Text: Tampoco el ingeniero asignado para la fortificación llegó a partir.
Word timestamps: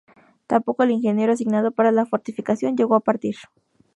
Tampoco 0.47 0.81
el 0.81 0.89
ingeniero 0.89 1.31
asignado 1.33 1.69
para 1.73 1.91
la 1.91 2.07
fortificación 2.07 2.75
llegó 2.75 2.95
a 2.95 3.01
partir. 3.01 3.35